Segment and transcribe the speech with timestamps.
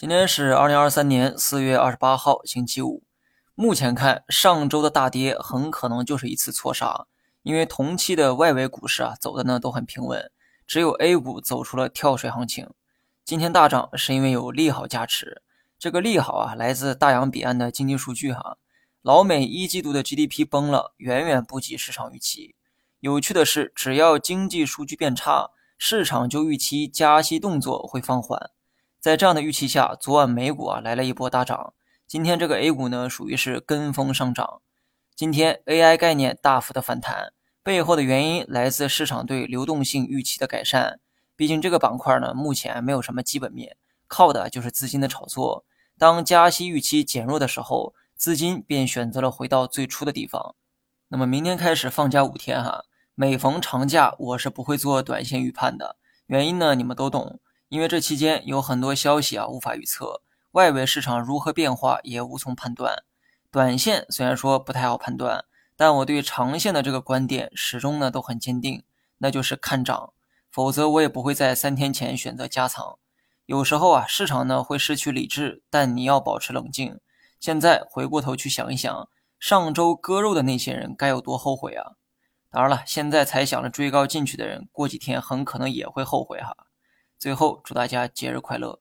[0.00, 3.02] 今天是二零二三年四月二十八号，星期五。
[3.54, 7.06] 目前看，上周的大跌很可能就是一次错杀，
[7.42, 10.30] 因为同期的外围股市啊走的呢都很平稳，
[10.66, 12.70] 只有 A 股走出了跳水行情。
[13.26, 15.42] 今天大涨是因为有利好加持，
[15.78, 18.56] 这个利好啊来自大洋彼岸的经济数据哈。
[19.02, 22.54] 老美一季度的 GDP 崩了，远远不及市场预期。
[23.00, 28.50] 有趣的是，只要经济数据变差，市场就预期加息动作会放缓。
[29.00, 31.72] 在这样的预期下，昨晚美股啊来了一波大涨。
[32.06, 34.60] 今天这个 A 股呢，属于是跟风上涨。
[35.16, 37.32] 今天 AI 概念大幅的反弹，
[37.62, 41.00] 背后的原因来自市场对流动性预期的改善。
[41.34, 45.64] 毕竟这个板块呢，目前没有什么基本面，靠的就是资金的炒作。
[45.98, 50.54] 当加息预期减弱的时候，资金便选择了回到最初的地方。
[51.08, 55.96] 那么明天开始放假五天哈，每逢长假我是不会做短线预判的。
[56.26, 57.40] 原因呢，你们都懂。
[57.70, 63.04] 因为这期间有很多消息啊，无法预测，外围市场如何变化也无从判断。
[63.48, 65.44] 短线虽然说不太好判断，
[65.76, 68.82] 但我对长线的这个观点始终呢都很坚定，
[69.18, 70.12] 那就是看涨。
[70.50, 72.98] 否则我也不会在三天前选择加仓。
[73.46, 76.98] 有时候啊，市场呢会失去理智，但你要保持冷静。
[77.38, 81.92] 现在回过头去想一想，上周割肉的那些人该有多后悔啊！
[82.50, 86.56] 当然了，现在才想着追高进去的人，过几天很可能也会后悔哈。
[87.20, 88.80] 最后，祝大家节日快乐！